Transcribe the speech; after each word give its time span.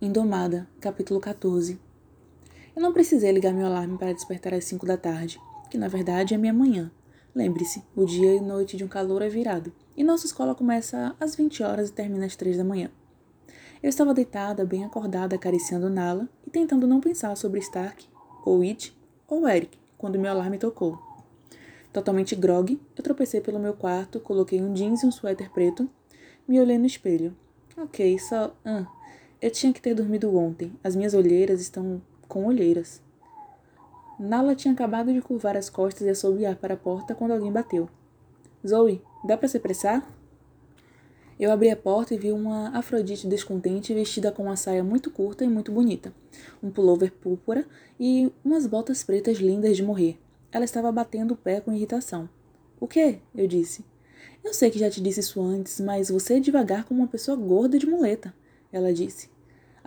Indomada, 0.00 0.68
capítulo 0.80 1.18
14 1.18 1.76
Eu 2.76 2.80
não 2.80 2.92
precisei 2.92 3.32
ligar 3.32 3.52
meu 3.52 3.66
alarme 3.66 3.98
para 3.98 4.12
despertar 4.12 4.54
às 4.54 4.64
5 4.66 4.86
da 4.86 4.96
tarde, 4.96 5.40
que 5.68 5.76
na 5.76 5.88
verdade 5.88 6.34
é 6.34 6.38
minha 6.38 6.52
manhã. 6.52 6.88
Lembre-se, 7.34 7.82
o 7.96 8.04
dia 8.04 8.36
e 8.36 8.40
noite 8.40 8.76
de 8.76 8.84
um 8.84 8.88
calor 8.88 9.22
é 9.22 9.28
virado, 9.28 9.72
e 9.96 10.04
nossa 10.04 10.24
escola 10.24 10.54
começa 10.54 11.16
às 11.18 11.34
20 11.34 11.64
horas 11.64 11.88
e 11.88 11.92
termina 11.92 12.26
às 12.26 12.36
3 12.36 12.58
da 12.58 12.62
manhã. 12.62 12.92
Eu 13.82 13.88
estava 13.88 14.14
deitada, 14.14 14.64
bem 14.64 14.84
acordada, 14.84 15.34
acariciando 15.34 15.90
Nala 15.90 16.28
e 16.46 16.50
tentando 16.50 16.86
não 16.86 17.00
pensar 17.00 17.36
sobre 17.36 17.58
Stark, 17.58 18.06
ou 18.44 18.62
It, 18.62 18.96
ou 19.26 19.48
Eric, 19.48 19.76
quando 19.98 20.16
meu 20.16 20.30
alarme 20.30 20.58
tocou. 20.58 20.96
Totalmente 21.92 22.36
grogue, 22.36 22.80
eu 22.96 23.02
tropecei 23.02 23.40
pelo 23.40 23.58
meu 23.58 23.74
quarto, 23.74 24.20
coloquei 24.20 24.62
um 24.62 24.72
jeans 24.74 25.02
e 25.02 25.06
um 25.06 25.10
suéter 25.10 25.50
preto, 25.50 25.90
me 26.46 26.60
olhei 26.60 26.78
no 26.78 26.86
espelho. 26.86 27.36
Ok, 27.76 28.16
só. 28.20 28.54
Ah, 28.64 28.86
eu 29.40 29.50
tinha 29.50 29.72
que 29.72 29.80
ter 29.80 29.94
dormido 29.94 30.36
ontem. 30.36 30.72
As 30.82 30.96
minhas 30.96 31.14
olheiras 31.14 31.60
estão 31.60 32.02
com 32.26 32.46
olheiras. 32.46 33.00
Nala 34.18 34.54
tinha 34.54 34.74
acabado 34.74 35.12
de 35.12 35.20
curvar 35.20 35.56
as 35.56 35.70
costas 35.70 36.06
e 36.06 36.10
assobiar 36.10 36.56
para 36.56 36.74
a 36.74 36.76
porta 36.76 37.14
quando 37.14 37.30
alguém 37.30 37.52
bateu. 37.52 37.88
Zoe, 38.66 39.00
dá 39.24 39.36
para 39.36 39.46
se 39.46 39.56
apressar? 39.56 40.04
Eu 41.38 41.52
abri 41.52 41.70
a 41.70 41.76
porta 41.76 42.14
e 42.14 42.18
vi 42.18 42.32
uma 42.32 42.76
Afrodite 42.76 43.28
descontente 43.28 43.94
vestida 43.94 44.32
com 44.32 44.42
uma 44.42 44.56
saia 44.56 44.82
muito 44.82 45.08
curta 45.08 45.44
e 45.44 45.48
muito 45.48 45.70
bonita, 45.70 46.12
um 46.60 46.68
pullover 46.68 47.12
púrpura 47.12 47.64
e 47.98 48.32
umas 48.44 48.66
botas 48.66 49.04
pretas 49.04 49.38
lindas 49.38 49.76
de 49.76 49.84
morrer. 49.84 50.18
Ela 50.50 50.64
estava 50.64 50.90
batendo 50.90 51.34
o 51.34 51.36
pé 51.36 51.60
com 51.60 51.72
irritação. 51.72 52.28
O 52.80 52.88
quê? 52.88 53.20
Eu 53.36 53.46
disse. 53.46 53.84
Eu 54.42 54.52
sei 54.52 54.68
que 54.68 54.80
já 54.80 54.90
te 54.90 55.00
disse 55.00 55.20
isso 55.20 55.40
antes, 55.40 55.78
mas 55.78 56.08
você 56.08 56.34
é 56.34 56.40
devagar 56.40 56.84
como 56.84 57.00
uma 57.00 57.08
pessoa 57.08 57.36
gorda 57.36 57.78
de 57.78 57.86
muleta 57.86 58.34
ela 58.72 58.92
disse. 58.92 59.30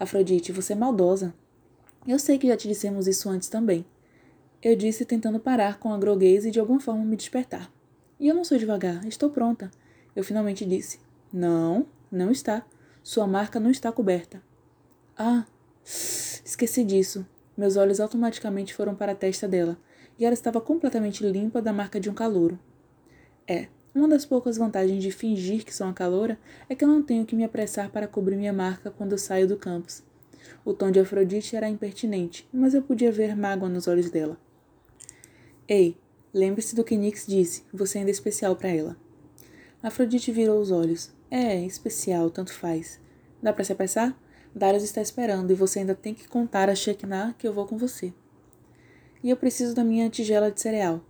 Afrodite, 0.01 0.51
você 0.51 0.73
é 0.73 0.75
maldosa. 0.75 1.31
Eu 2.07 2.17
sei 2.17 2.39
que 2.39 2.47
já 2.47 2.57
te 2.57 2.67
dissemos 2.67 3.05
isso 3.05 3.29
antes 3.29 3.49
também. 3.49 3.85
Eu 4.59 4.75
disse 4.75 5.05
tentando 5.05 5.39
parar 5.39 5.77
com 5.77 5.93
a 5.93 5.97
groguez 5.99 6.43
e 6.43 6.49
de 6.49 6.59
alguma 6.59 6.79
forma 6.79 7.05
me 7.05 7.15
despertar. 7.15 7.71
E 8.19 8.27
eu 8.27 8.33
não 8.33 8.43
sou 8.43 8.57
devagar, 8.57 9.05
estou 9.05 9.29
pronta. 9.29 9.69
Eu 10.15 10.23
finalmente 10.23 10.65
disse. 10.65 10.99
Não, 11.31 11.85
não 12.11 12.31
está. 12.31 12.65
Sua 13.03 13.27
marca 13.27 13.59
não 13.59 13.69
está 13.69 13.91
coberta. 13.91 14.41
Ah, 15.15 15.45
esqueci 15.85 16.83
disso. 16.83 17.23
Meus 17.55 17.77
olhos 17.77 17.99
automaticamente 17.99 18.73
foram 18.73 18.95
para 18.95 19.11
a 19.11 19.15
testa 19.15 19.47
dela, 19.47 19.77
e 20.17 20.25
ela 20.25 20.33
estava 20.33 20.59
completamente 20.59 21.23
limpa 21.23 21.61
da 21.61 21.71
marca 21.71 21.99
de 21.99 22.09
um 22.09 22.15
calouro. 22.15 22.57
É, 23.47 23.67
uma 23.93 24.07
das 24.07 24.25
poucas 24.25 24.57
vantagens 24.57 25.03
de 25.03 25.11
fingir 25.11 25.65
que 25.65 25.75
sou 25.75 25.85
uma 25.85 25.93
caloura 25.93 26.39
é 26.69 26.75
que 26.75 26.83
eu 26.83 26.87
não 26.87 27.03
tenho 27.03 27.25
que 27.25 27.35
me 27.35 27.43
apressar 27.43 27.89
para 27.89 28.07
cobrir 28.07 28.37
minha 28.37 28.53
marca 28.53 28.89
quando 28.89 29.11
eu 29.11 29.17
saio 29.17 29.47
do 29.47 29.57
campus. 29.57 30.01
O 30.63 30.73
tom 30.73 30.91
de 30.91 30.99
Afrodite 30.99 31.57
era 31.57 31.67
impertinente, 31.67 32.47
mas 32.53 32.73
eu 32.73 32.81
podia 32.81 33.11
ver 33.11 33.35
mágoa 33.35 33.67
nos 33.67 33.89
olhos 33.89 34.09
dela. 34.09 34.37
Ei, 35.67 35.97
lembre-se 36.33 36.73
do 36.73 36.85
que 36.85 36.95
Nix 36.95 37.25
disse, 37.27 37.63
você 37.73 37.97
ainda 37.97 38.09
é 38.09 38.13
especial 38.13 38.55
para 38.55 38.69
ela. 38.69 38.95
Afrodite 39.83 40.31
virou 40.31 40.61
os 40.61 40.71
olhos. 40.71 41.11
É, 41.29 41.61
especial, 41.65 42.29
tanto 42.29 42.53
faz. 42.53 42.99
Dá 43.41 43.51
para 43.51 43.63
se 43.63 43.73
apressar? 43.73 44.17
Darius 44.55 44.83
está 44.83 45.01
esperando 45.01 45.51
e 45.51 45.55
você 45.55 45.79
ainda 45.79 45.95
tem 45.95 46.13
que 46.13 46.27
contar 46.27 46.69
a 46.69 46.75
Shekinah 46.75 47.35
que 47.37 47.47
eu 47.47 47.53
vou 47.53 47.65
com 47.65 47.77
você. 47.77 48.13
E 49.21 49.29
eu 49.29 49.37
preciso 49.37 49.75
da 49.75 49.83
minha 49.83 50.09
tigela 50.09 50.49
de 50.49 50.61
cereal 50.61 51.01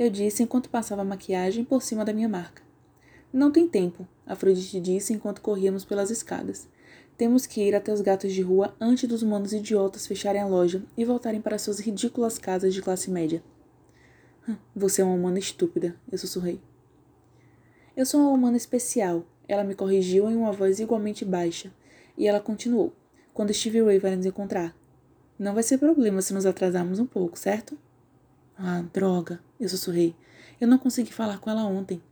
eu 0.00 0.08
disse 0.08 0.42
enquanto 0.42 0.70
passava 0.70 1.02
a 1.02 1.04
maquiagem 1.04 1.62
por 1.62 1.82
cima 1.82 2.06
da 2.06 2.12
minha 2.14 2.26
marca. 2.26 2.62
Não 3.30 3.52
tem 3.52 3.68
tempo, 3.68 4.08
Afrodite 4.26 4.80
disse 4.80 5.12
enquanto 5.12 5.42
corríamos 5.42 5.84
pelas 5.84 6.10
escadas. 6.10 6.66
Temos 7.18 7.44
que 7.44 7.60
ir 7.60 7.74
até 7.74 7.92
os 7.92 8.00
gatos 8.00 8.32
de 8.32 8.40
rua 8.40 8.74
antes 8.80 9.06
dos 9.06 9.20
humanos 9.22 9.52
idiotas 9.52 10.06
fecharem 10.06 10.40
a 10.40 10.46
loja 10.46 10.82
e 10.96 11.04
voltarem 11.04 11.38
para 11.38 11.58
suas 11.58 11.80
ridículas 11.80 12.38
casas 12.38 12.72
de 12.72 12.80
classe 12.80 13.10
média. 13.10 13.44
Você 14.74 15.02
é 15.02 15.04
uma 15.04 15.12
humana 15.12 15.38
estúpida, 15.38 15.94
eu 16.10 16.16
sussurrei. 16.16 16.62
Eu 17.94 18.06
sou 18.06 18.20
uma 18.22 18.30
humana 18.30 18.56
especial, 18.56 19.26
ela 19.46 19.62
me 19.62 19.74
corrigiu 19.74 20.30
em 20.30 20.34
uma 20.34 20.50
voz 20.50 20.80
igualmente 20.80 21.26
baixa, 21.26 21.70
e 22.16 22.26
ela 22.26 22.40
continuou. 22.40 22.94
Quando 23.34 23.52
Steve 23.52 23.82
Ray 23.82 23.98
vai 23.98 24.16
nos 24.16 24.24
encontrar. 24.24 24.74
Não 25.38 25.52
vai 25.52 25.62
ser 25.62 25.76
problema 25.76 26.22
se 26.22 26.32
nos 26.32 26.46
atrasarmos 26.46 26.98
um 26.98 27.06
pouco, 27.06 27.38
certo? 27.38 27.76
Ah, 28.62 28.84
droga, 28.92 29.40
eu 29.58 29.66
sussurrei. 29.70 30.14
Eu 30.60 30.68
não 30.68 30.76
consegui 30.76 31.14
falar 31.14 31.38
com 31.38 31.48
ela 31.48 31.64
ontem. 31.64 32.02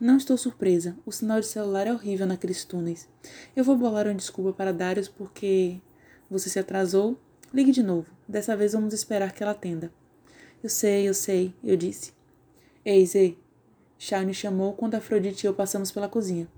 Não 0.00 0.16
estou 0.16 0.36
surpresa. 0.36 0.96
O 1.06 1.12
sinal 1.12 1.38
de 1.38 1.46
celular 1.46 1.86
é 1.86 1.92
horrível 1.92 2.26
naqueles 2.26 2.64
túneis. 2.64 3.08
Eu 3.54 3.62
vou 3.62 3.76
bolar 3.76 4.08
uma 4.08 4.14
desculpa 4.14 4.52
para 4.52 4.72
Darius 4.72 5.06
porque 5.06 5.80
você 6.28 6.50
se 6.50 6.58
atrasou. 6.58 7.16
Ligue 7.54 7.70
de 7.70 7.80
novo. 7.80 8.10
Dessa 8.26 8.56
vez 8.56 8.72
vamos 8.72 8.92
esperar 8.92 9.30
que 9.30 9.40
ela 9.40 9.52
atenda. 9.52 9.92
Eu 10.60 10.68
sei, 10.68 11.08
eu 11.08 11.14
sei, 11.14 11.54
eu 11.62 11.76
disse. 11.76 12.12
Ei, 12.84 13.06
Zé. 13.06 13.36
Shawnee 13.96 14.34
chamou 14.34 14.72
quando 14.72 14.96
Afrodite 14.96 15.46
e 15.46 15.48
eu 15.48 15.54
passamos 15.54 15.92
pela 15.92 16.08
cozinha. 16.08 16.48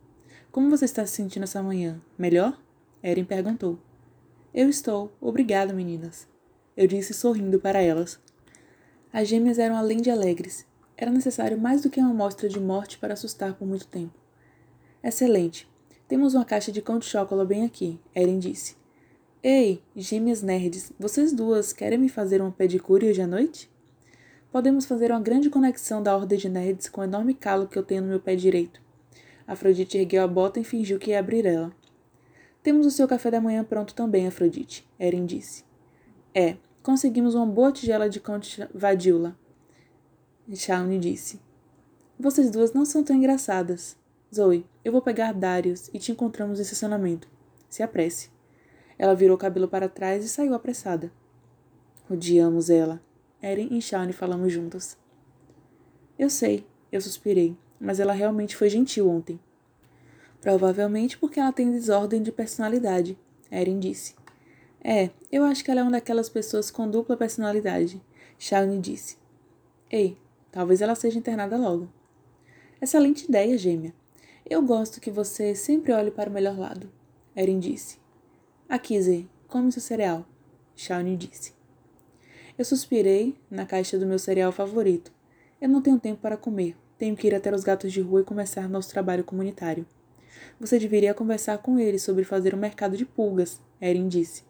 Como 0.50 0.70
você 0.70 0.86
está 0.86 1.04
se 1.04 1.12
sentindo 1.12 1.42
essa 1.42 1.62
manhã? 1.62 2.00
Melhor? 2.16 2.58
Erin 3.02 3.26
perguntou. 3.26 3.78
Eu 4.54 4.70
estou. 4.70 5.12
Obrigada, 5.20 5.74
meninas. 5.74 6.26
Eu 6.74 6.86
disse 6.86 7.12
sorrindo 7.12 7.60
para 7.60 7.82
elas. 7.82 8.18
As 9.14 9.28
gêmeas 9.28 9.60
eram 9.60 9.76
além 9.76 9.98
de 9.98 10.10
alegres. 10.10 10.66
Era 10.96 11.08
necessário 11.08 11.56
mais 11.56 11.80
do 11.80 11.88
que 11.88 12.00
uma 12.00 12.10
amostra 12.10 12.48
de 12.48 12.58
morte 12.58 12.98
para 12.98 13.14
assustar 13.14 13.54
por 13.54 13.64
muito 13.64 13.86
tempo. 13.86 14.12
Excelente. 15.04 15.68
Temos 16.08 16.34
uma 16.34 16.44
caixa 16.44 16.72
de 16.72 16.82
cão 16.82 16.98
de 16.98 17.04
chocolate 17.04 17.48
bem 17.48 17.64
aqui, 17.64 18.00
Erin 18.12 18.40
disse. 18.40 18.74
Ei, 19.40 19.80
gêmeas 19.94 20.42
nerds, 20.42 20.92
vocês 20.98 21.32
duas 21.32 21.72
querem 21.72 21.96
me 21.96 22.08
fazer 22.08 22.42
uma 22.42 22.50
pedicure 22.50 23.08
hoje 23.08 23.22
à 23.22 23.26
noite? 23.28 23.70
Podemos 24.50 24.84
fazer 24.84 25.12
uma 25.12 25.20
grande 25.20 25.48
conexão 25.48 26.02
da 26.02 26.16
ordem 26.16 26.36
de 26.36 26.48
nerds 26.48 26.88
com 26.88 27.00
o 27.00 27.04
enorme 27.04 27.34
calo 27.34 27.68
que 27.68 27.78
eu 27.78 27.84
tenho 27.84 28.02
no 28.02 28.08
meu 28.08 28.18
pé 28.18 28.34
direito. 28.34 28.82
Afrodite 29.46 29.96
ergueu 29.96 30.24
a 30.24 30.26
bota 30.26 30.58
e 30.58 30.64
fingiu 30.64 30.98
que 30.98 31.10
ia 31.10 31.20
abrir 31.20 31.46
ela. 31.46 31.70
Temos 32.64 32.84
o 32.84 32.90
seu 32.90 33.06
café 33.06 33.30
da 33.30 33.40
manhã 33.40 33.62
pronto 33.62 33.94
também, 33.94 34.26
Afrodite, 34.26 34.84
Erin 34.98 35.24
disse. 35.24 35.62
É, 36.34 36.56
Conseguimos 36.84 37.34
uma 37.34 37.46
boa 37.46 37.72
tigela 37.72 38.10
de 38.10 38.20
Conte 38.20 38.62
Vadila. 38.74 39.34
Shawnee 40.54 40.98
disse. 40.98 41.40
Vocês 42.20 42.50
duas 42.50 42.74
não 42.74 42.84
são 42.84 43.02
tão 43.02 43.16
engraçadas. 43.16 43.96
Zoe, 44.32 44.66
eu 44.84 44.92
vou 44.92 45.00
pegar 45.00 45.32
Darius 45.32 45.88
e 45.94 45.98
te 45.98 46.12
encontramos 46.12 46.58
no 46.58 46.62
estacionamento. 46.62 47.26
Se 47.70 47.82
apresse. 47.82 48.28
Ela 48.98 49.14
virou 49.14 49.34
o 49.34 49.38
cabelo 49.38 49.66
para 49.66 49.88
trás 49.88 50.26
e 50.26 50.28
saiu 50.28 50.52
apressada. 50.52 51.10
Odiamos 52.10 52.68
ela. 52.68 53.00
Eren 53.40 53.68
e 53.70 53.80
Shawnee 53.80 54.12
falamos 54.12 54.52
juntas. 54.52 54.98
Eu 56.18 56.28
sei, 56.28 56.66
eu 56.92 57.00
suspirei, 57.00 57.56
mas 57.80 57.98
ela 57.98 58.12
realmente 58.12 58.54
foi 58.54 58.68
gentil 58.68 59.08
ontem. 59.08 59.40
Provavelmente 60.38 61.16
porque 61.16 61.40
ela 61.40 61.50
tem 61.50 61.72
desordem 61.72 62.22
de 62.22 62.30
personalidade, 62.30 63.18
Eren 63.50 63.80
disse. 63.80 64.22
É, 64.86 65.08
eu 65.32 65.44
acho 65.44 65.64
que 65.64 65.70
ela 65.70 65.80
é 65.80 65.82
uma 65.82 65.92
daquelas 65.92 66.28
pessoas 66.28 66.70
com 66.70 66.86
dupla 66.86 67.16
personalidade, 67.16 68.02
Shawnee 68.38 68.78
disse. 68.78 69.16
Ei, 69.90 70.18
talvez 70.52 70.82
ela 70.82 70.94
seja 70.94 71.18
internada 71.18 71.56
logo. 71.56 71.88
Excelente 72.82 73.24
ideia, 73.24 73.56
gêmea. 73.56 73.94
Eu 74.44 74.60
gosto 74.60 75.00
que 75.00 75.10
você 75.10 75.54
sempre 75.54 75.90
olhe 75.90 76.10
para 76.10 76.28
o 76.28 76.32
melhor 76.32 76.58
lado, 76.58 76.92
Erin 77.34 77.58
disse. 77.58 77.96
Aqui, 78.68 79.00
Zé, 79.00 79.24
come 79.48 79.72
seu 79.72 79.80
cereal, 79.80 80.26
Shawnee 80.76 81.16
disse. 81.16 81.54
Eu 82.58 82.64
suspirei 82.66 83.38
na 83.50 83.64
caixa 83.64 83.98
do 83.98 84.06
meu 84.06 84.18
cereal 84.18 84.52
favorito. 84.52 85.10
Eu 85.62 85.70
não 85.70 85.80
tenho 85.80 85.98
tempo 85.98 86.20
para 86.20 86.36
comer. 86.36 86.76
Tenho 86.98 87.16
que 87.16 87.26
ir 87.26 87.34
até 87.34 87.52
os 87.54 87.64
gatos 87.64 87.90
de 87.90 88.02
rua 88.02 88.20
e 88.20 88.24
começar 88.24 88.68
nosso 88.68 88.90
trabalho 88.90 89.24
comunitário. 89.24 89.86
Você 90.60 90.78
deveria 90.78 91.14
conversar 91.14 91.56
com 91.56 91.78
eles 91.78 92.02
sobre 92.02 92.22
fazer 92.22 92.54
um 92.54 92.58
mercado 92.58 92.98
de 92.98 93.06
pulgas, 93.06 93.62
Erin 93.80 94.08
disse. 94.08 94.44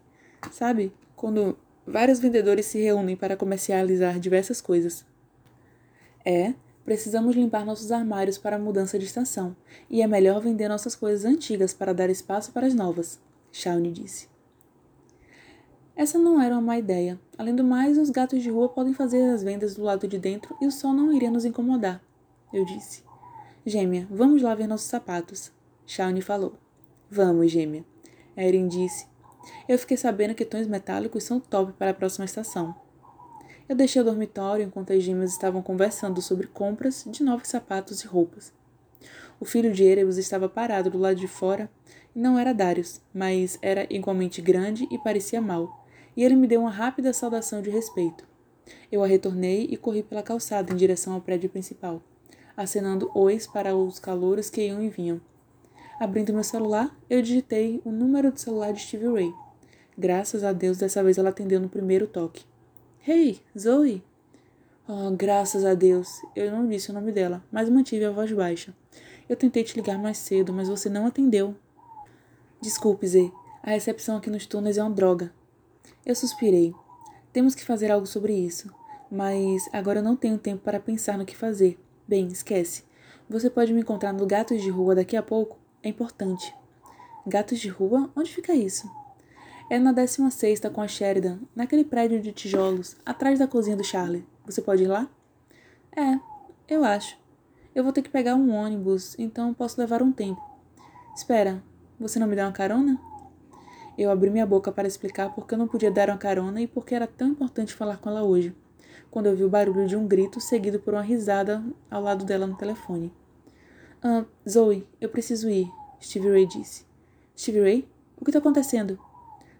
Sabe? 0.51 0.91
Quando 1.15 1.57
vários 1.85 2.19
vendedores 2.19 2.65
se 2.65 2.79
reúnem 2.79 3.15
para 3.15 3.37
comercializar 3.37 4.19
diversas 4.19 4.59
coisas. 4.59 5.05
É, 6.25 6.53
precisamos 6.83 7.35
limpar 7.35 7.65
nossos 7.65 7.91
armários 7.91 8.37
para 8.37 8.55
a 8.55 8.59
mudança 8.59 8.97
de 8.97 9.05
estação, 9.05 9.55
e 9.89 10.01
é 10.01 10.07
melhor 10.07 10.41
vender 10.41 10.67
nossas 10.67 10.95
coisas 10.95 11.25
antigas 11.25 11.73
para 11.73 11.93
dar 11.93 12.09
espaço 12.09 12.51
para 12.51 12.65
as 12.65 12.73
novas, 12.73 13.19
Shawnee 13.51 13.91
disse. 13.91 14.27
Essa 15.95 16.19
não 16.19 16.41
era 16.41 16.55
uma 16.55 16.61
má 16.61 16.77
ideia. 16.77 17.17
Além 17.37 17.55
do 17.55 17.63
mais, 17.63 17.97
os 17.97 18.09
gatos 18.09 18.43
de 18.43 18.49
rua 18.49 18.67
podem 18.67 18.93
fazer 18.93 19.29
as 19.29 19.41
vendas 19.43 19.75
do 19.75 19.83
lado 19.83 20.07
de 20.07 20.19
dentro 20.19 20.55
e 20.61 20.67
o 20.67 20.71
sol 20.71 20.93
não 20.93 21.13
iria 21.13 21.31
nos 21.31 21.45
incomodar, 21.45 22.01
eu 22.51 22.65
disse. 22.65 23.03
Gêmea, 23.65 24.07
vamos 24.11 24.41
lá 24.41 24.53
ver 24.53 24.67
nossos 24.67 24.87
sapatos, 24.87 25.51
Shawnee 25.85 26.21
falou. 26.21 26.53
Vamos, 27.09 27.51
gêmea, 27.51 27.85
Erin 28.35 28.67
disse 28.67 29.07
eu 29.67 29.77
fiquei 29.77 29.97
sabendo 29.97 30.35
que 30.35 30.45
tons 30.45 30.67
metálicos 30.67 31.23
são 31.23 31.39
top 31.39 31.73
para 31.73 31.91
a 31.91 31.93
próxima 31.93 32.25
estação. 32.25 32.75
Eu 33.67 33.75
deixei 33.75 34.01
o 34.01 34.05
dormitório 34.05 34.65
enquanto 34.65 34.93
as 34.93 35.01
gêmeas 35.01 35.31
estavam 35.31 35.61
conversando 35.61 36.21
sobre 36.21 36.47
compras 36.47 37.03
de 37.07 37.23
novos 37.23 37.47
sapatos 37.47 38.03
e 38.03 38.07
roupas. 38.07 38.53
O 39.39 39.45
filho 39.45 39.73
de 39.73 39.83
Erebus 39.83 40.17
estava 40.17 40.47
parado 40.47 40.89
do 40.89 40.97
lado 40.97 41.15
de 41.15 41.27
fora 41.27 41.69
Não 42.13 42.39
era 42.39 42.53
Darius, 42.53 43.01
mas 43.13 43.57
era 43.61 43.85
igualmente 43.89 44.41
grande 44.41 44.87
e 44.91 44.97
parecia 44.97 45.41
mal, 45.41 45.85
e 46.15 46.23
ele 46.23 46.35
me 46.35 46.47
deu 46.47 46.61
uma 46.61 46.69
rápida 46.69 47.11
saudação 47.11 47.61
de 47.61 47.69
respeito. 47.69 48.25
Eu 48.91 49.03
a 49.03 49.07
retornei 49.07 49.67
e 49.69 49.75
corri 49.75 50.01
pela 50.01 50.23
calçada 50.23 50.71
em 50.71 50.75
direção 50.75 51.13
ao 51.13 51.21
prédio 51.21 51.49
principal, 51.49 52.01
acenando 52.55 53.11
ois 53.13 53.45
para 53.45 53.75
os 53.75 53.99
calouros 53.99 54.49
que 54.49 54.65
iam 54.65 54.81
e 54.81 54.89
vinham. 54.89 55.19
Abrindo 55.97 56.33
meu 56.33 56.43
celular, 56.43 56.93
eu 57.09 57.21
digitei 57.21 57.81
o 57.85 57.89
número 57.89 58.29
de 58.29 58.41
celular 58.41 58.73
de 58.73 58.81
Stevie 58.81 59.07
Ray. 59.07 59.33
Graças 59.97 60.43
a 60.43 60.51
Deus, 60.51 60.77
dessa 60.77 61.01
vez 61.01 61.17
ela 61.17 61.29
atendeu 61.29 61.57
no 61.57 61.69
primeiro 61.69 62.05
toque. 62.05 62.43
Hey, 63.07 63.39
Zoe! 63.57 64.03
Oh, 64.87 65.09
graças 65.11 65.63
a 65.63 65.73
Deus. 65.73 66.21
Eu 66.35 66.51
não 66.51 66.67
disse 66.67 66.91
o 66.91 66.93
nome 66.93 67.13
dela, 67.13 67.41
mas 67.49 67.69
mantive 67.69 68.03
a 68.03 68.11
voz 68.11 68.29
baixa. 68.33 68.73
Eu 69.29 69.37
tentei 69.37 69.63
te 69.63 69.75
ligar 69.77 69.97
mais 69.97 70.17
cedo, 70.17 70.51
mas 70.51 70.67
você 70.67 70.89
não 70.89 71.07
atendeu. 71.07 71.55
Desculpe, 72.59 73.07
Zê. 73.07 73.31
A 73.63 73.71
recepção 73.71 74.17
aqui 74.17 74.29
nos 74.29 74.45
túneis 74.45 74.77
é 74.77 74.83
uma 74.83 74.91
droga. 74.91 75.31
Eu 76.05 76.13
suspirei. 76.13 76.73
Temos 77.31 77.55
que 77.55 77.63
fazer 77.63 77.89
algo 77.89 78.05
sobre 78.05 78.33
isso. 78.33 78.69
Mas 79.09 79.67
agora 79.71 79.99
eu 79.99 80.03
não 80.03 80.17
tenho 80.17 80.37
tempo 80.37 80.61
para 80.61 80.79
pensar 80.79 81.17
no 81.17 81.25
que 81.25 81.37
fazer. 81.37 81.79
Bem, 82.05 82.27
esquece. 82.27 82.83
Você 83.29 83.49
pode 83.49 83.73
me 83.73 83.79
encontrar 83.79 84.11
no 84.11 84.25
Gatos 84.25 84.61
de 84.61 84.69
Rua 84.69 84.93
daqui 84.93 85.15
a 85.15 85.23
pouco? 85.23 85.57
É 85.85 85.87
importante. 85.87 86.51
Gatos 87.27 87.59
de 87.59 87.69
Rua? 87.69 88.09
Onde 88.15 88.33
fica 88.33 88.55
isso? 88.55 88.89
É 89.69 89.77
na 89.77 89.91
16 89.91 90.61
com 90.73 90.81
a 90.81 90.87
Sheridan, 90.87 91.37
naquele 91.55 91.83
prédio 91.83 92.19
de 92.19 92.31
tijolos, 92.31 92.97
atrás 93.05 93.37
da 93.37 93.47
cozinha 93.47 93.77
do 93.77 93.83
Charlie. 93.83 94.25
Você 94.47 94.63
pode 94.63 94.81
ir 94.81 94.87
lá? 94.87 95.07
É, 95.95 96.19
eu 96.67 96.83
acho. 96.83 97.15
Eu 97.75 97.83
vou 97.83 97.93
ter 97.93 98.01
que 98.01 98.09
pegar 98.09 98.33
um 98.33 98.51
ônibus, 98.51 99.15
então 99.19 99.53
posso 99.53 99.79
levar 99.79 100.01
um 100.01 100.11
tempo. 100.11 100.41
Espera, 101.15 101.61
você 101.99 102.17
não 102.17 102.25
me 102.25 102.35
dá 102.35 102.47
uma 102.47 102.51
carona? 102.51 102.99
Eu 103.95 104.09
abri 104.09 104.31
minha 104.31 104.47
boca 104.47 104.71
para 104.71 104.87
explicar 104.87 105.35
por 105.35 105.45
que 105.45 105.53
eu 105.53 105.59
não 105.59 105.67
podia 105.67 105.91
dar 105.91 106.09
uma 106.09 106.17
carona 106.17 106.61
e 106.61 106.67
por 106.67 106.83
que 106.83 106.95
era 106.95 107.05
tão 107.05 107.27
importante 107.27 107.75
falar 107.75 107.97
com 107.97 108.09
ela 108.09 108.23
hoje, 108.23 108.55
quando 109.11 109.27
eu 109.27 109.35
vi 109.35 109.43
o 109.43 109.49
barulho 109.49 109.85
de 109.85 109.95
um 109.95 110.07
grito 110.07 110.41
seguido 110.41 110.79
por 110.79 110.95
uma 110.95 111.03
risada 111.03 111.63
ao 111.91 112.01
lado 112.01 112.25
dela 112.25 112.47
no 112.47 112.57
telefone. 112.57 113.13
Ah, 114.07 114.23
Zoe, 114.47 114.87
eu 115.01 115.09
preciso 115.09 115.49
ir, 115.49 115.67
Stevie 115.99 116.29
Ray 116.29 116.45
disse. 116.45 116.85
Stevie 117.35 117.61
Ray? 117.61 117.89
O 118.15 118.23
que 118.23 118.29
está 118.29 118.37
acontecendo? 118.37 118.99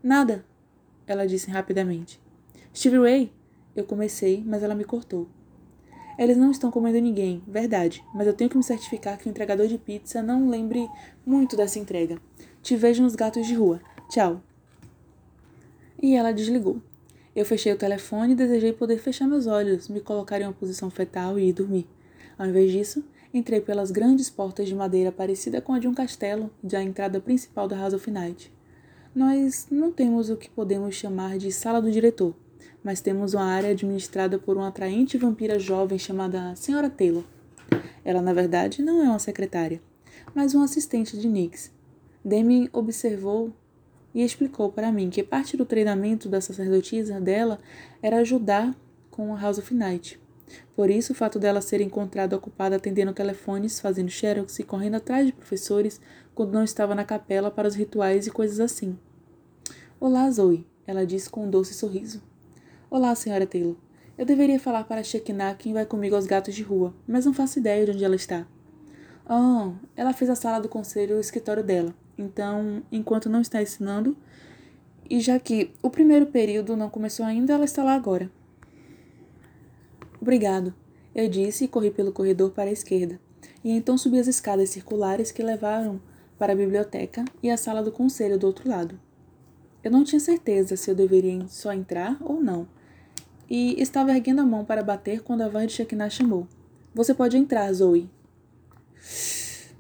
Nada, 0.04 0.46
ela 1.08 1.26
disse 1.26 1.50
rapidamente. 1.50 2.22
Stevie 2.72 3.00
Ray? 3.00 3.34
Eu 3.76 3.86
comecei, 3.86 4.44
mas 4.46 4.62
ela 4.62 4.76
me 4.76 4.84
cortou. 4.84 5.28
Eles 6.16 6.38
não 6.38 6.52
estão 6.52 6.70
comendo 6.70 7.00
ninguém, 7.00 7.42
verdade, 7.48 8.06
mas 8.14 8.28
eu 8.28 8.34
tenho 8.36 8.48
que 8.48 8.56
me 8.56 8.62
certificar 8.62 9.18
que 9.18 9.28
o 9.28 9.32
entregador 9.32 9.66
de 9.66 9.80
pizza 9.80 10.22
não 10.22 10.48
lembre 10.48 10.88
muito 11.26 11.58
dessa 11.58 11.80
entrega. 11.80 12.22
Te 12.62 12.76
vejo 12.76 13.02
nos 13.02 13.16
gatos 13.16 13.48
de 13.48 13.56
rua. 13.56 13.82
Tchau. 14.10 14.44
E 16.00 16.14
ela 16.16 16.32
desligou. 16.32 16.80
Eu 17.36 17.48
fechei 17.48 17.74
o 17.74 17.78
telefone 17.80 18.34
e 18.34 18.36
desejei 18.36 18.74
poder 18.74 19.00
fechar 19.00 19.28
meus 19.28 19.48
olhos, 19.48 19.90
me 19.90 20.02
colocar 20.02 20.40
em 20.40 20.44
uma 20.44 20.54
posição 20.54 20.92
fetal 20.92 21.40
e 21.40 21.50
ir 21.50 21.54
dormir. 21.54 21.88
Ao 22.38 22.46
invés 22.46 22.72
disso, 22.72 23.04
entrei 23.38 23.60
pelas 23.60 23.92
grandes 23.92 24.30
portas 24.30 24.66
de 24.66 24.74
madeira 24.74 25.12
parecida 25.12 25.60
com 25.60 25.74
a 25.74 25.80
de 25.80 25.90
um 25.90 25.94
castelo, 25.94 26.50
da 26.64 26.82
entrada 26.82 27.20
principal 27.20 27.68
da 27.68 27.76
House 27.76 27.94
of 27.94 28.10
Night. 28.10 28.50
Nós 29.14 29.68
não 29.70 29.92
temos 29.92 30.30
o 30.30 30.38
que 30.38 30.50
podemos 30.50 30.96
chamar 30.96 31.38
de 31.38 31.52
sala 31.52 31.82
do 31.82 31.92
diretor, 31.92 32.34
mas 32.82 33.02
temos 33.02 33.34
uma 33.34 33.44
área 33.44 33.72
administrada 33.72 34.40
por 34.40 34.56
uma 34.56 34.70
atraente 34.70 35.18
vampira 35.18 35.60
jovem 35.60 36.00
chamada 36.00 36.56
Senhora 36.56 36.90
Taylor. 36.90 37.26
Ela, 38.06 38.22
na 38.22 38.32
verdade, 38.32 38.82
não 38.82 39.04
é 39.04 39.10
uma 39.10 39.20
secretária, 39.20 39.82
mas 40.34 40.54
uma 40.54 40.64
assistente 40.64 41.18
de 41.18 41.28
Nix. 41.28 41.74
Demi 42.24 42.70
observou 42.72 43.52
e 44.14 44.24
explicou 44.24 44.72
para 44.72 44.94
mim 44.94 45.10
que 45.10 45.22
parte 45.22 45.58
do 45.58 45.66
treinamento 45.66 46.30
da 46.30 46.40
sacerdotisa 46.40 47.20
dela 47.20 47.60
era 48.02 48.20
ajudar 48.20 48.74
com 49.12 49.36
a 49.36 49.42
House 49.42 49.58
of 49.58 49.74
Night. 49.74 50.18
Por 50.76 50.90
isso, 50.90 51.14
o 51.14 51.16
fato 51.16 51.40
dela 51.40 51.62
ser 51.62 51.82
encontrada 51.82 52.36
ocupada 52.36 52.76
atendendo 52.76 53.14
telefones, 53.14 53.80
fazendo 53.80 54.10
xerox 54.10 54.60
e 54.60 54.64
correndo 54.64 54.96
atrás 54.96 55.26
de 55.26 55.34
professores 55.34 56.00
quando 56.34 56.54
não 56.54 56.64
estava 56.64 56.94
na 56.94 57.04
capela 57.04 57.50
para 57.50 57.68
os 57.68 57.76
rituais 57.76 58.28
e 58.28 58.32
coisas 58.32 58.60
assim. 58.60 58.98
Olá, 60.00 60.30
Zoe, 60.30 60.68
ela 60.86 61.06
disse 61.06 61.30
com 61.30 61.46
um 61.46 61.50
doce 61.50 61.74
sorriso. 61.74 62.22
Olá, 62.90 63.16
senhora 63.16 63.48
Taylor. 63.48 63.76
Eu 64.18 64.26
deveria 64.26 64.60
falar 64.60 64.84
para 64.84 65.04
Shekinah 65.04 65.56
quem 65.56 65.74
vai 65.74 65.86
comigo 65.86 66.16
aos 66.16 66.26
gatos 66.26 66.54
de 66.54 66.64
rua, 66.64 66.94
mas 67.08 67.26
não 67.26 67.34
faço 67.34 67.60
ideia 67.60 67.86
de 67.86 67.92
onde 67.92 68.04
ela 68.06 68.16
está. 68.16 68.48
Oh, 69.28 69.74
ela 69.96 70.14
fez 70.14 70.30
a 70.30 70.36
sala 70.36 70.60
do 70.60 70.70
conselho 70.70 71.18
o 71.18 71.20
escritório 71.20 71.64
dela. 71.64 71.94
Então, 72.18 72.84
enquanto 72.92 73.30
não 73.30 73.42
está 73.42 73.62
ensinando, 73.62 74.16
e 75.10 75.20
já 75.20 75.40
que 75.40 75.72
o 75.82 75.90
primeiro 75.90 76.28
período 76.28 76.78
não 76.78 76.90
começou 76.90 77.26
ainda, 77.26 77.54
ela 77.54 77.66
está 77.66 77.84
lá 77.84 77.94
agora. 77.94 78.32
Obrigado, 80.26 80.74
eu 81.14 81.30
disse 81.30 81.66
e 81.66 81.68
corri 81.68 81.92
pelo 81.92 82.12
corredor 82.12 82.50
para 82.50 82.68
a 82.68 82.74
esquerda, 82.74 83.20
e 83.64 83.70
então 83.70 83.96
subi 83.96 84.18
as 84.18 84.26
escadas 84.26 84.72
circulares 84.72 85.32
que 85.32 85.44
levaram 85.44 86.02
para 86.36 86.54
a 86.54 86.56
biblioteca 86.56 87.24
e 87.44 87.52
a 87.52 87.56
sala 87.56 87.84
do 87.84 87.92
conselho 87.92 88.40
do 88.40 88.48
outro 88.48 88.68
lado. 88.68 89.00
Eu 89.84 89.92
não 89.92 90.04
tinha 90.04 90.20
certeza 90.20 90.76
se 90.76 90.90
eu 90.90 90.96
deveria 90.96 91.48
só 91.48 91.72
entrar 91.72 92.18
ou 92.22 92.42
não, 92.42 92.68
e 93.48 93.80
estava 93.80 94.14
erguendo 94.14 94.42
a 94.42 94.46
mão 94.46 94.66
para 94.66 94.82
bater 94.82 95.22
quando 95.22 95.44
a 95.44 95.48
voz 95.48 95.68
de 95.68 95.74
Shekinah 95.74 96.10
chamou. 96.10 96.48
Você 96.92 97.14
pode 97.14 97.38
entrar, 97.38 97.72
Zoe. 97.72 98.10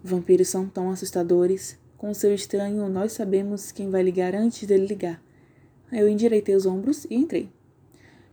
Vampiros 0.03 0.49
são 0.49 0.69
tão 0.69 0.91
assustadores. 0.91 1.75
Com 1.97 2.13
seu 2.13 2.31
estranho, 2.35 2.87
nós 2.87 3.13
sabemos 3.13 3.71
quem 3.71 3.89
vai 3.89 4.03
ligar 4.03 4.35
antes 4.35 4.67
dele 4.67 4.85
ligar. 4.85 5.19
Eu 5.91 6.07
endireitei 6.07 6.53
os 6.53 6.67
ombros 6.67 7.05
e 7.05 7.15
entrei. 7.15 7.49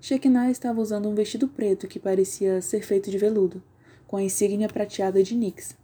Shekinah 0.02 0.50
estava 0.50 0.80
usando 0.80 1.08
um 1.08 1.14
vestido 1.14 1.46
preto 1.46 1.86
que 1.86 2.00
parecia 2.00 2.60
ser 2.60 2.82
feito 2.82 3.08
de 3.08 3.16
veludo, 3.16 3.62
com 4.04 4.16
a 4.16 4.22
insígnia 4.24 4.66
prateada 4.66 5.22
de 5.22 5.36
Nix. 5.36 5.76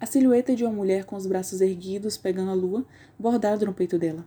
A 0.00 0.06
silhueta 0.06 0.56
de 0.56 0.64
uma 0.64 0.72
mulher 0.72 1.04
com 1.04 1.14
os 1.14 1.24
braços 1.24 1.60
erguidos 1.60 2.16
pegando 2.16 2.50
a 2.50 2.54
lua, 2.54 2.84
bordado 3.16 3.64
no 3.64 3.72
peito 3.72 3.96
dela. 3.96 4.26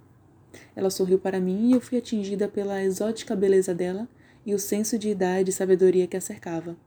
Ela 0.74 0.90
sorriu 0.90 1.20
para 1.20 1.42
mim 1.42 1.68
e 1.68 1.74
eu 1.74 1.82
fui 1.82 1.98
atingida 1.98 2.48
pela 2.48 2.82
exótica 2.82 3.36
beleza 3.36 3.76
dela 3.76 4.08
e 4.46 4.54
o 4.54 4.60
senso 4.60 4.98
de 4.98 5.10
idade 5.10 5.50
e 5.50 5.54
sabedoria 5.54 6.08
que 6.08 6.16
a 6.16 6.22
cercava. 6.22 6.78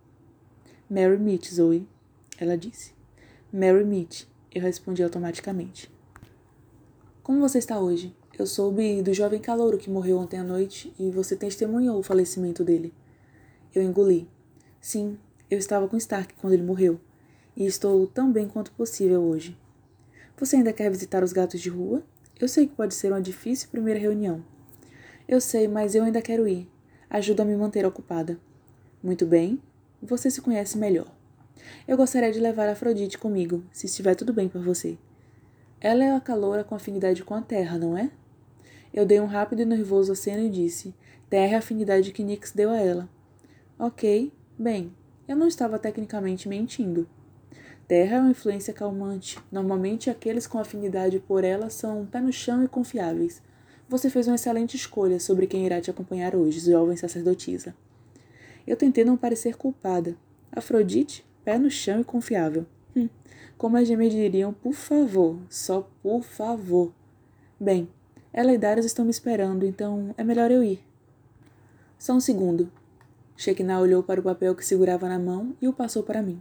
Mary 0.89 1.19
Meet, 1.19 1.53
Zoe, 1.53 1.87
ela 2.39 2.57
disse. 2.57 2.95
Mary 3.53 3.85
Meet, 3.85 4.25
eu 4.55 4.63
respondi 4.63 5.03
automaticamente. 5.03 5.91
Como 7.23 7.39
você 7.39 7.59
está 7.59 7.79
hoje? 7.79 8.17
Eu 8.39 8.47
soube 8.47 9.01
do 9.01 9.15
jovem 9.15 9.41
calouro 9.41 9.79
que 9.79 9.89
morreu 9.89 10.19
ontem 10.19 10.39
à 10.39 10.45
noite 10.45 10.93
e 10.99 11.11
você 11.11 11.35
testemunhou 11.35 11.99
o 11.99 12.03
falecimento 12.03 12.63
dele. 12.63 12.93
Eu 13.75 13.83
engoli. 13.83 14.29
Sim, 14.79 15.19
eu 15.51 15.59
estava 15.59 15.89
com 15.89 15.97
Stark 15.97 16.35
quando 16.35 16.53
ele 16.53 16.63
morreu. 16.63 17.01
E 17.57 17.65
estou 17.65 18.07
tão 18.07 18.31
bem 18.31 18.47
quanto 18.47 18.73
possível 18.73 19.23
hoje. 19.23 19.57
Você 20.37 20.57
ainda 20.57 20.71
quer 20.71 20.91
visitar 20.91 21.25
os 21.25 21.33
gatos 21.33 21.63
de 21.63 21.71
rua? 21.71 22.03
Eu 22.39 22.47
sei 22.47 22.67
que 22.67 22.75
pode 22.75 22.95
ser 22.95 23.11
uma 23.11 23.23
difícil 23.23 23.71
primeira 23.71 23.99
reunião. 23.99 24.45
Eu 25.27 25.41
sei, 25.41 25.67
mas 25.67 25.95
eu 25.95 26.05
ainda 26.05 26.21
quero 26.21 26.47
ir. 26.47 26.69
Ajuda 27.09 27.43
a 27.43 27.47
me 27.47 27.57
manter 27.57 27.87
ocupada. 27.87 28.39
Muito 29.03 29.25
bem, 29.25 29.59
você 30.03 30.31
se 30.31 30.43
conhece 30.43 30.77
melhor. 30.77 31.11
Eu 31.89 31.97
gostaria 31.97 32.31
de 32.31 32.39
levar 32.39 32.69
Afrodite 32.69 33.17
comigo, 33.17 33.65
se 33.73 33.87
estiver 33.87 34.15
tudo 34.15 34.35
bem 34.35 34.47
por 34.47 34.61
você. 34.61 34.99
Ela 35.81 36.05
é 36.05 36.15
a 36.15 36.21
caloura 36.21 36.63
com 36.63 36.75
afinidade 36.75 37.25
com 37.25 37.33
a 37.33 37.41
terra, 37.41 37.79
não 37.79 37.97
é? 37.97 38.11
Eu 38.97 39.05
dei 39.05 39.21
um 39.21 39.27
rápido 39.27 39.61
e 39.61 39.67
nervoso 39.67 40.13
aceno 40.13 40.43
e 40.47 40.49
disse: 40.49 40.95
Terra 41.29 41.53
é 41.53 41.55
a 41.57 41.59
afinidade 41.59 42.13
que 42.13 42.25
Nix 42.25 42.51
deu 42.53 42.71
a 42.71 42.79
ela. 42.79 43.07
Ok, 43.79 44.33
bem, 44.59 44.91
eu 45.29 45.37
não 45.37 45.47
estava 45.47 45.79
tecnicamente 45.79 46.49
mentindo. 46.49 47.07
Terra 47.87 48.17
é 48.17 48.21
uma 48.21 48.31
influência 48.31 48.73
calmante. 48.73 49.39
Normalmente, 49.53 50.09
aqueles 50.09 50.47
com 50.47 50.59
afinidade 50.59 51.21
por 51.21 51.45
ela 51.45 51.69
são 51.69 52.07
pé 52.07 52.23
no 52.23 52.33
chão 52.33 52.65
e 52.65 52.69
confiáveis. 52.69 53.43
Você 53.87 54.09
fez 54.09 54.27
uma 54.27 54.37
excelente 54.37 54.77
escolha 54.77 55.21
sobre 55.21 55.47
quem 55.47 55.67
irá 55.67 55.79
te 55.79 55.91
acompanhar 55.91 56.35
hoje, 56.35 56.59
jovem 56.59 56.97
sacerdotisa. 56.97 57.77
Eu 58.67 58.77
tentei 58.77 59.05
não 59.05 59.17
parecer 59.17 59.57
culpada. 59.57 60.17
Afrodite, 60.51 61.23
pé 61.45 61.59
no 61.59 61.71
chão 61.71 62.01
e 62.01 62.05
confiável. 62.05 62.65
Hum, 62.97 63.11
como 63.59 63.77
as 63.77 63.87
gêmeas 63.87 64.13
diriam, 64.13 64.55
por 64.55 64.73
favor, 64.73 65.39
só 65.51 65.89
por 66.03 66.23
favor. 66.23 66.93
Bem, 67.61 67.89
ela 68.37 68.53
e 68.53 68.59
Darius 68.59 68.85
estão 68.85 69.07
me 69.07 69.11
esperando, 69.11 69.65
então 69.65 70.15
é 70.19 70.23
melhor 70.23 70.51
eu 70.51 70.63
ir. 70.63 70.85
Só 71.99 72.13
um 72.13 72.21
segundo. 72.21 72.71
Shekinah 73.35 73.81
olhou 73.81 74.03
para 74.03 74.21
o 74.21 74.23
papel 74.23 74.55
que 74.55 74.63
segurava 74.63 75.09
na 75.09 75.19
mão 75.19 75.57
e 75.59 75.67
o 75.67 75.73
passou 75.73 76.03
para 76.03 76.21
mim. 76.21 76.39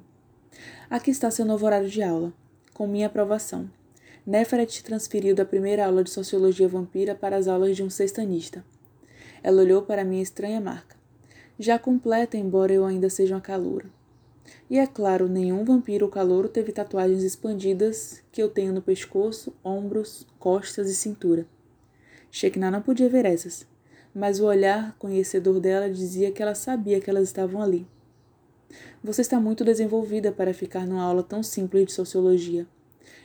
Aqui 0.89 1.09
está 1.09 1.31
seu 1.31 1.45
novo 1.45 1.65
horário 1.65 1.89
de 1.89 2.03
aula, 2.03 2.33
com 2.73 2.85
minha 2.85 3.07
aprovação. 3.07 3.71
Neferet 4.27 4.83
transferiu 4.83 5.33
da 5.33 5.45
primeira 5.45 5.85
aula 5.85 6.03
de 6.03 6.09
Sociologia 6.09 6.67
Vampira 6.67 7.15
para 7.15 7.37
as 7.37 7.47
aulas 7.47 7.77
de 7.77 7.81
um 7.81 7.89
sextanista. 7.89 8.65
Ela 9.41 9.61
olhou 9.61 9.81
para 9.81 10.03
minha 10.03 10.21
estranha 10.21 10.59
marca. 10.59 10.97
Já 11.57 11.79
completa, 11.79 12.35
embora 12.35 12.73
eu 12.73 12.83
ainda 12.83 13.09
seja 13.09 13.35
uma 13.35 13.41
caloura. 13.41 13.85
E 14.69 14.77
é 14.77 14.85
claro, 14.85 15.29
nenhum 15.29 15.63
vampiro 15.63 16.09
calouro 16.09 16.49
teve 16.49 16.73
tatuagens 16.73 17.23
expandidas 17.23 18.21
que 18.33 18.43
eu 18.43 18.49
tenho 18.49 18.73
no 18.73 18.81
pescoço, 18.81 19.55
ombros, 19.63 20.27
costas 20.37 20.89
e 20.89 20.95
cintura. 20.95 21.47
Shekna 22.35 22.69
não 22.69 22.81
podia 22.81 23.07
ver 23.07 23.23
essas, 23.23 23.65
mas 24.13 24.41
o 24.41 24.45
olhar 24.45 24.93
conhecedor 24.99 25.57
dela 25.61 25.89
dizia 25.89 26.33
que 26.33 26.43
ela 26.43 26.53
sabia 26.53 26.99
que 26.99 27.09
elas 27.09 27.29
estavam 27.29 27.61
ali. 27.61 27.87
Você 29.01 29.21
está 29.21 29.39
muito 29.39 29.63
desenvolvida 29.63 30.33
para 30.33 30.53
ficar 30.53 30.85
numa 30.85 31.01
aula 31.01 31.23
tão 31.23 31.41
simples 31.41 31.85
de 31.85 31.93
sociologia. 31.93 32.67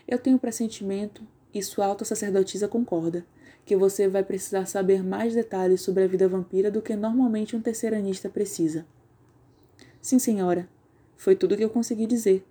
Eu 0.06 0.16
tenho 0.16 0.38
pressentimento, 0.38 1.26
e 1.52 1.60
sua 1.60 1.86
alta 1.86 2.04
sacerdotisa 2.04 2.68
concorda, 2.68 3.26
que 3.66 3.74
você 3.74 4.06
vai 4.06 4.22
precisar 4.22 4.66
saber 4.66 5.02
mais 5.02 5.34
detalhes 5.34 5.80
sobre 5.80 6.04
a 6.04 6.06
vida 6.06 6.28
vampira 6.28 6.70
do 6.70 6.80
que 6.80 6.94
normalmente 6.94 7.56
um 7.56 7.60
terceiranista 7.60 8.28
precisa. 8.28 8.86
Sim, 10.00 10.20
senhora. 10.20 10.68
Foi 11.16 11.34
tudo 11.34 11.56
que 11.56 11.64
eu 11.64 11.70
consegui 11.70 12.06
dizer. 12.06 12.46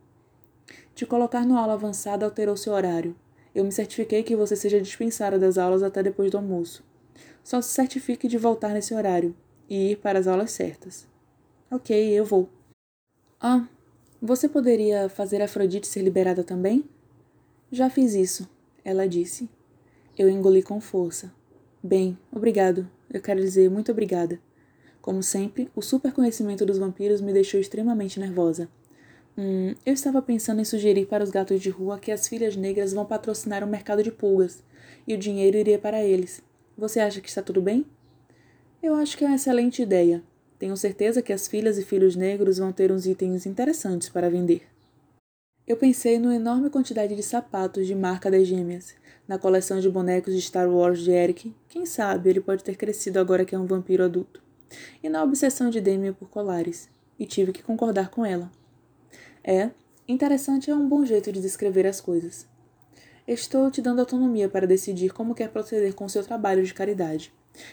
Te 0.94 1.06
colocar 1.06 1.46
numa 1.46 1.62
aula 1.62 1.76
avançada 1.76 2.26
alterou 2.26 2.58
seu 2.58 2.74
horário. 2.74 3.16
Eu 3.54 3.64
me 3.64 3.72
certifiquei 3.72 4.24
que 4.24 4.36
você 4.36 4.56
seja 4.56 4.80
dispensada 4.82 5.40
das 5.40 5.58
aulas 5.58 5.84
até 5.84 6.04
depois 6.04 6.32
do 6.32 6.38
almoço. 6.38 6.84
Só 7.44 7.62
se 7.62 7.74
certifique 7.74 8.28
de 8.28 8.38
voltar 8.38 8.74
nesse 8.74 8.94
horário 8.94 9.36
e 9.70 9.92
ir 9.92 9.98
para 9.98 10.20
as 10.20 10.28
aulas 10.28 10.52
certas. 10.52 11.08
Ok, 11.72 11.96
eu 12.12 12.26
vou. 12.26 12.50
Ah, 13.40 13.68
você 14.22 14.50
poderia 14.50 15.08
fazer 15.08 15.42
Afrodite 15.42 15.88
ser 15.88 16.02
liberada 16.02 16.44
também? 16.44 16.84
Já 17.72 17.90
fiz 17.90 18.14
isso, 18.14 18.50
ela 18.84 19.08
disse. 19.08 19.50
Eu 20.18 20.30
engoli 20.30 20.62
com 20.62 20.82
força. 20.82 21.32
Bem, 21.82 22.18
obrigado. 22.32 22.90
Eu 23.12 23.22
quero 23.22 23.40
dizer 23.40 23.70
muito 23.70 23.92
obrigada. 23.92 24.40
Como 25.02 25.24
sempre, 25.24 25.72
o 25.76 25.82
super 25.82 26.12
conhecimento 26.12 26.66
dos 26.66 26.78
vampiros 26.78 27.22
me 27.22 27.32
deixou 27.32 27.60
extremamente 27.60 28.20
nervosa. 28.20 28.70
Hum, 29.42 29.74
eu 29.86 29.94
estava 29.94 30.22
pensando 30.22 30.60
em 30.60 30.66
sugerir 30.66 31.06
para 31.06 31.24
os 31.24 31.30
gatos 31.30 31.62
de 31.62 31.70
rua 31.70 31.98
que 31.98 32.12
as 32.12 32.28
filhas 32.28 32.58
negras 32.58 32.92
vão 32.92 33.06
patrocinar 33.06 33.64
um 33.64 33.70
mercado 33.70 34.04
de 34.04 34.12
pulgas, 34.12 34.62
e 35.08 35.14
o 35.14 35.18
dinheiro 35.18 35.56
iria 35.56 35.80
para 35.80 36.04
eles. 36.04 36.42
Você 36.78 37.00
acha 37.00 37.22
que 37.22 37.30
está 37.30 37.42
tudo 37.42 37.62
bem? 37.62 37.86
Eu 38.84 38.96
acho 38.96 39.18
que 39.18 39.24
é 39.24 39.28
uma 39.28 39.38
excelente 39.38 39.82
ideia. 39.82 40.22
Tenho 40.58 40.76
certeza 40.76 41.22
que 41.22 41.32
as 41.32 41.48
filhas 41.48 41.78
e 41.78 41.86
filhos 41.86 42.18
negros 42.18 42.58
vão 42.58 42.74
ter 42.74 42.92
uns 42.92 43.06
itens 43.06 43.46
interessantes 43.46 44.10
para 44.10 44.30
vender. 44.30 44.64
Eu 45.66 45.78
pensei 45.78 46.20
numa 46.20 46.36
enorme 46.36 46.70
quantidade 46.70 47.16
de 47.16 47.24
sapatos 47.24 47.88
de 47.88 47.96
marca 47.96 48.30
das 48.30 48.46
gêmeas, 48.46 48.94
na 49.26 49.40
coleção 49.40 49.80
de 49.80 49.90
bonecos 49.90 50.36
de 50.36 50.42
Star 50.42 50.70
Wars 50.70 51.00
de 51.00 51.12
Eric. 51.12 51.56
Quem 51.70 51.86
sabe 51.86 52.30
ele 52.30 52.42
pode 52.42 52.62
ter 52.62 52.76
crescido 52.76 53.20
agora 53.20 53.46
que 53.46 53.56
é 53.56 53.60
um 53.60 53.66
vampiro 53.66 54.04
adulto 54.04 54.44
e 55.02 55.08
na 55.08 55.24
obsessão 55.24 55.70
de 55.70 55.80
Damien 55.80 56.14
por 56.14 56.30
colares, 56.30 56.90
e 57.18 57.26
tive 57.26 57.52
que 57.52 57.64
concordar 57.64 58.10
com 58.10 58.26
ela. 58.26 58.52
É, 59.44 59.70
interessante 60.08 60.70
é 60.70 60.76
um 60.76 60.88
bom 60.88 61.06
jeito 61.06 61.32
de 61.32 61.42
descrever 61.42 61.88
as 61.88 62.02
coisas. 62.02 62.48
Estou 63.28 63.70
te 63.70 63.82
dando 63.82 64.00
autonomia 64.00 64.50
para 64.50 64.66
decidir 64.66 65.14
como 65.14 65.36
quer 65.36 65.50
proceder 65.50 65.94
com 65.94 66.10
seu 66.10 66.24
trabalho 66.24 66.64
de 66.64 66.74
caridade. 66.74 67.32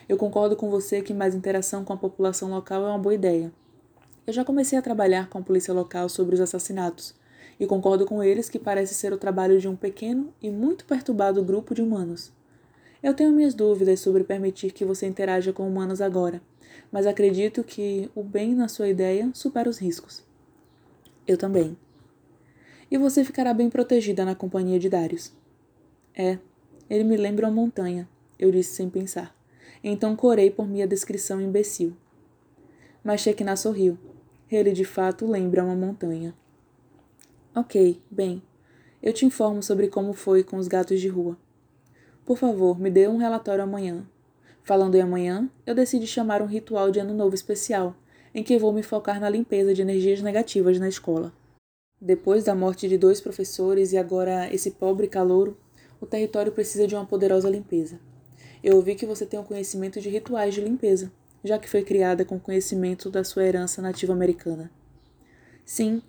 Eu 0.09 0.17
concordo 0.17 0.55
com 0.55 0.71
você 0.71 1.03
que 1.03 1.15
mais 1.15 1.35
interação 1.35 1.85
com 1.85 1.93
a 1.93 1.97
população 1.97 2.51
local 2.51 2.85
é 2.85 2.89
uma 2.89 2.99
boa 2.99 3.15
ideia. 3.15 3.53
Eu 4.27 4.33
já 4.33 4.45
comecei 4.45 4.79
a 4.79 4.83
trabalhar 4.83 5.29
com 5.29 5.39
a 5.39 5.43
polícia 5.43 5.73
local 5.73 6.09
sobre 6.09 6.35
os 6.35 6.41
assassinatos, 6.41 7.15
e 7.59 7.67
concordo 7.67 8.05
com 8.05 8.23
eles 8.23 8.49
que 8.49 8.59
parece 8.59 8.95
ser 8.95 9.13
o 9.13 9.19
trabalho 9.19 9.59
de 9.59 9.69
um 9.69 9.77
pequeno 9.77 10.33
e 10.43 10.51
muito 10.51 10.85
perturbado 10.85 11.43
grupo 11.43 11.75
de 11.75 11.83
humanos. 11.83 12.33
Eu 13.03 13.15
tenho 13.15 13.33
minhas 13.33 13.55
dúvidas 13.55 14.01
sobre 14.01 14.25
permitir 14.25 14.73
que 14.73 14.85
você 14.85 15.07
interaja 15.07 15.53
com 15.53 15.67
humanos 15.67 16.01
agora, 16.01 16.43
mas 16.91 17.07
acredito 17.07 17.63
que 17.63 18.11
o 18.15 18.23
bem 18.23 18.55
na 18.55 18.69
sua 18.69 18.89
ideia 18.89 19.31
supera 19.33 19.71
os 19.71 19.79
riscos. 19.79 20.26
Eu 21.27 21.37
também. 21.37 21.77
E 22.91 22.97
você 22.97 23.25
ficará 23.25 23.53
bem 23.53 23.69
protegida 23.69 24.25
na 24.25 24.35
companhia 24.35 24.79
de 24.79 24.89
Darius. 24.89 25.33
É, 26.15 26.39
ele 26.89 27.05
me 27.05 27.17
lembra 27.17 27.47
uma 27.47 27.55
montanha, 27.55 28.09
eu 28.39 28.51
disse 28.51 28.75
sem 28.75 28.89
pensar. 28.89 29.35
Então 29.83 30.15
corei 30.17 30.51
por 30.51 30.69
minha 30.69 30.87
descrição 30.87 31.41
imbecil. 31.41 31.97
Mas 33.03 33.21
Shekinah 33.21 33.57
sorriu. 33.57 33.99
Ele 34.51 34.73
de 34.73 34.85
fato 34.85 35.27
lembra 35.27 35.65
uma 35.65 35.75
montanha. 35.75 36.35
Ok, 37.55 38.01
bem. 38.11 38.43
Eu 39.03 39.13
te 39.13 39.27
informo 39.27 39.63
sobre 39.63 39.89
como 39.89 40.13
foi 40.13 40.45
com 40.45 40.57
os 40.57 40.69
gatos 40.69 41.01
de 41.01 41.09
rua. 41.09 41.37
Por 42.25 42.37
favor, 42.37 42.79
me 42.79 42.91
dê 42.91 43.09
um 43.09 43.17
relatório 43.17 43.63
amanhã, 43.63 44.07
Falando 44.67 44.97
em 44.97 45.01
amanhã, 45.01 45.49
eu 45.65 45.77
decidi 45.77 46.09
chamar 46.09 46.43
um 46.43 46.47
ritual 46.47 46.91
de 46.91 46.99
ano 46.99 47.15
novo 47.15 47.37
especial, 47.37 47.95
em 48.37 48.43
que 48.43 48.59
vou 48.59 48.71
me 48.71 48.83
focar 48.83 49.19
na 49.19 49.31
limpeza 49.31 49.73
de 49.73 49.81
energias 49.81 50.21
negativas 50.21 50.79
na 50.79 50.87
escola. 50.87 51.33
Depois 51.99 52.45
da 52.45 52.55
morte 52.55 52.87
de 52.87 52.99
dois 52.99 53.19
professores 53.19 53.95
e 53.95 53.97
agora 53.97 54.53
esse 54.53 54.73
pobre 54.73 55.09
calouro, 55.09 55.57
o 55.99 56.05
território 56.05 56.53
precisa 56.53 56.87
de 56.87 56.95
uma 56.95 57.07
poderosa 57.07 57.49
limpeza. 57.49 57.99
Eu 58.63 58.77
ouvi 58.77 58.95
que 58.95 59.07
você 59.07 59.25
tem 59.25 59.41
um 59.41 59.43
conhecimento 59.43 60.03
de 60.03 60.11
rituais 60.11 60.53
de 60.53 60.61
limpeza, 60.61 61.11
já 61.43 61.59
que 61.59 61.67
foi 61.67 61.83
criada 61.83 62.27
com 62.27 62.39
conhecimento 62.39 63.11
da 63.11 63.25
sua 63.25 63.47
herança 63.47 63.81
nativa 63.81 64.13
americana. 64.13 64.71
Sim, 65.65 66.03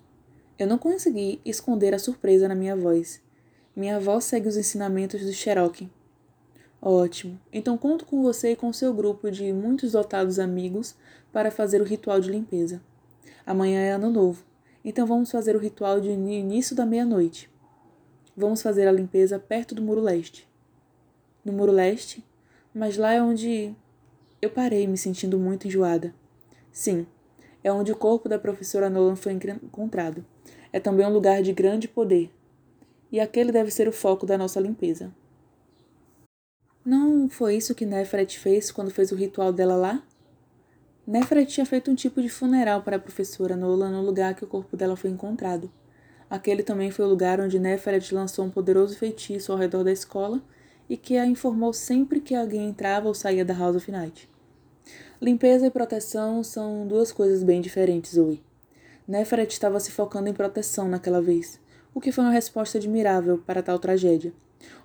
eu 0.58 0.66
não 0.66 0.76
consegui 0.76 1.40
esconder 1.46 1.94
a 1.94 1.98
surpresa 1.98 2.46
na 2.46 2.54
minha 2.54 2.76
voz. 2.76 3.22
Minha 3.74 3.96
avó 3.96 4.20
segue 4.20 4.48
os 4.48 4.58
ensinamentos 4.58 5.24
do 5.24 5.32
Cherokee, 5.32 5.88
Ótimo. 6.80 7.38
Então 7.52 7.76
conto 7.76 8.04
com 8.06 8.22
você 8.22 8.52
e 8.52 8.56
com 8.56 8.72
seu 8.72 8.94
grupo 8.94 9.30
de 9.30 9.52
muitos 9.52 9.92
dotados 9.92 10.38
amigos 10.38 10.94
para 11.32 11.50
fazer 11.50 11.80
o 11.80 11.84
ritual 11.84 12.20
de 12.20 12.30
limpeza. 12.30 12.80
Amanhã 13.44 13.80
é 13.80 13.92
ano 13.92 14.10
novo, 14.10 14.44
então 14.84 15.06
vamos 15.06 15.30
fazer 15.30 15.56
o 15.56 15.58
ritual 15.58 16.00
de 16.00 16.08
início 16.10 16.76
da 16.76 16.86
meia-noite. 16.86 17.50
Vamos 18.36 18.62
fazer 18.62 18.86
a 18.86 18.92
limpeza 18.92 19.38
perto 19.38 19.74
do 19.74 19.82
muro 19.82 20.00
leste. 20.00 20.48
No 21.44 21.52
muro 21.52 21.72
leste? 21.72 22.24
Mas 22.72 22.96
lá 22.96 23.12
é 23.12 23.20
onde. 23.20 23.74
Eu 24.40 24.50
parei, 24.50 24.86
me 24.86 24.96
sentindo 24.96 25.36
muito 25.38 25.66
enjoada. 25.66 26.14
Sim, 26.70 27.06
é 27.64 27.72
onde 27.72 27.90
o 27.90 27.96
corpo 27.96 28.28
da 28.28 28.38
professora 28.38 28.88
Nolan 28.88 29.16
foi 29.16 29.32
encontrado. 29.32 30.24
É 30.72 30.78
também 30.78 31.04
um 31.04 31.12
lugar 31.12 31.42
de 31.42 31.52
grande 31.52 31.88
poder. 31.88 32.30
E 33.10 33.18
aquele 33.18 33.50
deve 33.50 33.70
ser 33.70 33.88
o 33.88 33.92
foco 33.92 34.24
da 34.24 34.38
nossa 34.38 34.60
limpeza. 34.60 35.12
Não 36.88 37.28
foi 37.28 37.54
isso 37.56 37.74
que 37.74 37.84
Nefret 37.84 38.38
fez 38.38 38.70
quando 38.70 38.90
fez 38.90 39.12
o 39.12 39.14
ritual 39.14 39.52
dela 39.52 39.76
lá? 39.76 40.02
Nefret 41.06 41.44
tinha 41.44 41.66
feito 41.66 41.90
um 41.90 41.94
tipo 41.94 42.22
de 42.22 42.30
funeral 42.30 42.80
para 42.80 42.96
a 42.96 42.98
professora 42.98 43.54
Nola 43.54 43.90
no 43.90 44.00
lugar 44.00 44.34
que 44.34 44.42
o 44.42 44.46
corpo 44.46 44.74
dela 44.74 44.96
foi 44.96 45.10
encontrado. 45.10 45.70
Aquele 46.30 46.62
também 46.62 46.90
foi 46.90 47.04
o 47.04 47.08
lugar 47.08 47.42
onde 47.42 47.58
Nefret 47.58 48.14
lançou 48.14 48.46
um 48.46 48.50
poderoso 48.50 48.96
feitiço 48.96 49.52
ao 49.52 49.58
redor 49.58 49.84
da 49.84 49.92
escola 49.92 50.40
e 50.88 50.96
que 50.96 51.18
a 51.18 51.26
informou 51.26 51.74
sempre 51.74 52.22
que 52.22 52.34
alguém 52.34 52.70
entrava 52.70 53.06
ou 53.06 53.12
saía 53.12 53.44
da 53.44 53.52
House 53.52 53.76
of 53.76 53.92
Night. 53.92 54.26
Limpeza 55.20 55.66
e 55.66 55.70
proteção 55.70 56.42
são 56.42 56.86
duas 56.86 57.12
coisas 57.12 57.42
bem 57.42 57.60
diferentes, 57.60 58.14
Zoe. 58.14 58.42
Nefret 59.06 59.52
estava 59.52 59.78
se 59.78 59.90
focando 59.90 60.30
em 60.30 60.32
proteção 60.32 60.88
naquela 60.88 61.20
vez, 61.20 61.60
o 61.94 62.00
que 62.00 62.10
foi 62.10 62.24
uma 62.24 62.32
resposta 62.32 62.78
admirável 62.78 63.36
para 63.46 63.62
tal 63.62 63.78
tragédia. 63.78 64.32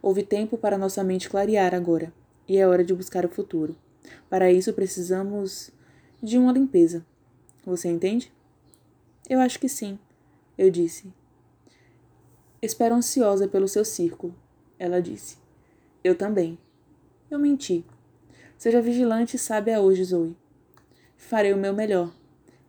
Houve 0.01 0.23
tempo 0.23 0.57
para 0.57 0.77
nossa 0.77 1.03
mente 1.03 1.29
clarear 1.29 1.73
agora, 1.73 2.13
e 2.47 2.57
é 2.57 2.67
hora 2.67 2.83
de 2.83 2.93
buscar 2.93 3.25
o 3.25 3.29
futuro. 3.29 3.75
Para 4.29 4.51
isso 4.51 4.73
precisamos 4.73 5.71
de 6.21 6.37
uma 6.37 6.51
limpeza. 6.51 7.05
Você 7.65 7.87
entende? 7.87 8.31
Eu 9.29 9.39
acho 9.39 9.59
que 9.59 9.69
sim, 9.69 9.97
eu 10.57 10.69
disse. 10.69 11.11
Espero 12.61 12.95
ansiosa 12.95 13.47
pelo 13.47 13.67
seu 13.67 13.85
círculo, 13.85 14.35
ela 14.77 15.01
disse. 15.01 15.37
Eu 16.03 16.15
também. 16.15 16.57
Eu 17.31 17.39
menti. 17.39 17.85
Seja 18.57 18.81
vigilante 18.81 19.35
e 19.35 19.39
sábia 19.39 19.81
hoje, 19.81 20.03
Zoe. 20.03 20.35
Farei 21.17 21.53
o 21.53 21.57
meu 21.57 21.73
melhor. 21.73 22.13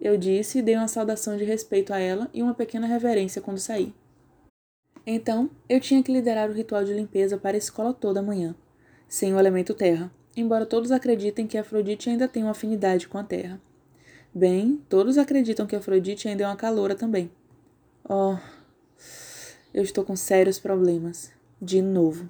Eu 0.00 0.16
disse 0.16 0.58
e 0.58 0.62
dei 0.62 0.76
uma 0.76 0.88
saudação 0.88 1.36
de 1.36 1.44
respeito 1.44 1.92
a 1.92 1.98
ela 1.98 2.28
e 2.32 2.42
uma 2.42 2.54
pequena 2.54 2.86
reverência 2.86 3.42
quando 3.42 3.58
saí. 3.58 3.94
Então, 5.06 5.50
eu 5.68 5.80
tinha 5.80 6.02
que 6.02 6.12
liderar 6.12 6.50
o 6.50 6.54
ritual 6.54 6.84
de 6.84 6.94
limpeza 6.94 7.36
para 7.36 7.56
a 7.56 7.58
escola 7.58 7.92
toda 7.92 8.22
manhã, 8.22 8.54
sem 9.06 9.34
o 9.34 9.38
elemento 9.38 9.74
terra, 9.74 10.10
embora 10.36 10.64
todos 10.64 10.90
acreditem 10.90 11.46
que 11.46 11.58
Afrodite 11.58 12.08
ainda 12.08 12.26
tem 12.26 12.42
uma 12.42 12.52
afinidade 12.52 13.06
com 13.06 13.18
a 13.18 13.24
terra. 13.24 13.60
Bem, 14.34 14.82
todos 14.88 15.18
acreditam 15.18 15.66
que 15.66 15.76
Afrodite 15.76 16.26
ainda 16.26 16.44
é 16.44 16.46
uma 16.46 16.56
caloura 16.56 16.94
também. 16.94 17.30
Oh, 18.08 18.36
eu 19.72 19.82
estou 19.82 20.04
com 20.04 20.16
sérios 20.16 20.58
problemas. 20.58 21.30
De 21.60 21.80
novo. 21.80 22.28